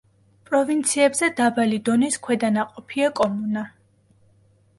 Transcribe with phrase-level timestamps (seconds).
[0.49, 3.65] პროვინციებზე დაბალი დონის ქვედანაყოფია კომუნა.